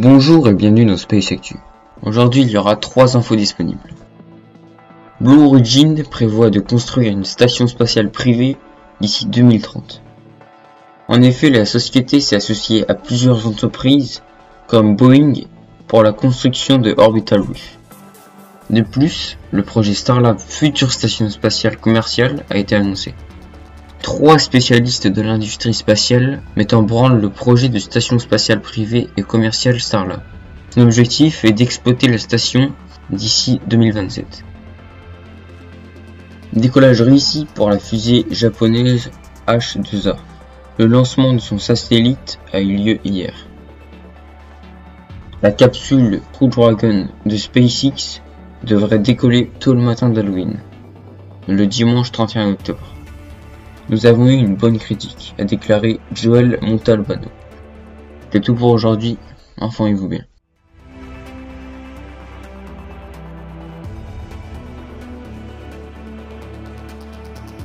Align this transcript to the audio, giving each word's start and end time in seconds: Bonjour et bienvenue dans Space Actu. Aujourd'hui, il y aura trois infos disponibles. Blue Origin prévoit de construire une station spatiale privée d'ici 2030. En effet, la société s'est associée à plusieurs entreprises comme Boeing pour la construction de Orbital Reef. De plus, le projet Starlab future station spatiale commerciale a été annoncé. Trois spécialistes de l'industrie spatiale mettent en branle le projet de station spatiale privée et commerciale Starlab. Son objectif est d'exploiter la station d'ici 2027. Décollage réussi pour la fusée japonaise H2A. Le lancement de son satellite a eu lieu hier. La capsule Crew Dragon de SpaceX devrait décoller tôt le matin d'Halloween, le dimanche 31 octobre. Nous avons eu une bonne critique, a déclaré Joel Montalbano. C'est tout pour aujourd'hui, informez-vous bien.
Bonjour 0.00 0.48
et 0.48 0.54
bienvenue 0.54 0.84
dans 0.84 0.96
Space 0.96 1.32
Actu. 1.32 1.56
Aujourd'hui, 2.02 2.42
il 2.42 2.50
y 2.52 2.56
aura 2.56 2.76
trois 2.76 3.16
infos 3.16 3.34
disponibles. 3.34 3.94
Blue 5.20 5.42
Origin 5.42 6.04
prévoit 6.04 6.50
de 6.50 6.60
construire 6.60 7.10
une 7.10 7.24
station 7.24 7.66
spatiale 7.66 8.08
privée 8.08 8.56
d'ici 9.00 9.26
2030. 9.26 10.00
En 11.08 11.20
effet, 11.20 11.50
la 11.50 11.64
société 11.64 12.20
s'est 12.20 12.36
associée 12.36 12.88
à 12.88 12.94
plusieurs 12.94 13.48
entreprises 13.48 14.22
comme 14.68 14.94
Boeing 14.94 15.32
pour 15.88 16.04
la 16.04 16.12
construction 16.12 16.78
de 16.78 16.94
Orbital 16.96 17.40
Reef. 17.40 17.76
De 18.70 18.82
plus, 18.82 19.36
le 19.50 19.64
projet 19.64 19.94
Starlab 19.94 20.38
future 20.38 20.92
station 20.92 21.28
spatiale 21.28 21.76
commerciale 21.76 22.44
a 22.50 22.56
été 22.58 22.76
annoncé. 22.76 23.16
Trois 24.08 24.38
spécialistes 24.38 25.06
de 25.06 25.20
l'industrie 25.20 25.74
spatiale 25.74 26.40
mettent 26.56 26.72
en 26.72 26.82
branle 26.82 27.20
le 27.20 27.28
projet 27.28 27.68
de 27.68 27.78
station 27.78 28.18
spatiale 28.18 28.62
privée 28.62 29.06
et 29.18 29.22
commerciale 29.22 29.78
Starlab. 29.78 30.22
Son 30.70 30.80
objectif 30.80 31.44
est 31.44 31.52
d'exploiter 31.52 32.08
la 32.08 32.16
station 32.16 32.72
d'ici 33.10 33.60
2027. 33.66 34.44
Décollage 36.54 37.02
réussi 37.02 37.46
pour 37.54 37.68
la 37.68 37.78
fusée 37.78 38.24
japonaise 38.30 39.10
H2A. 39.46 40.16
Le 40.78 40.86
lancement 40.86 41.34
de 41.34 41.38
son 41.38 41.58
satellite 41.58 42.40
a 42.54 42.60
eu 42.60 42.76
lieu 42.78 42.98
hier. 43.04 43.34
La 45.42 45.52
capsule 45.52 46.22
Crew 46.32 46.48
Dragon 46.48 47.08
de 47.26 47.36
SpaceX 47.36 48.22
devrait 48.64 49.00
décoller 49.00 49.50
tôt 49.60 49.74
le 49.74 49.82
matin 49.82 50.08
d'Halloween, 50.08 50.60
le 51.46 51.66
dimanche 51.66 52.10
31 52.10 52.52
octobre. 52.52 52.97
Nous 53.90 54.04
avons 54.04 54.26
eu 54.26 54.34
une 54.34 54.54
bonne 54.54 54.78
critique, 54.78 55.34
a 55.38 55.44
déclaré 55.44 55.98
Joel 56.12 56.58
Montalbano. 56.60 57.28
C'est 58.30 58.40
tout 58.40 58.54
pour 58.54 58.70
aujourd'hui, 58.70 59.16
informez-vous 59.56 60.08
bien. 60.08 60.24